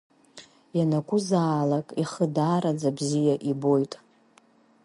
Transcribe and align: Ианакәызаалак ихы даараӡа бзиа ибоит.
Ианакәызаалак 0.77 1.87
ихы 2.03 2.25
даараӡа 2.35 2.91
бзиа 2.97 3.35
ибоит. 3.51 3.93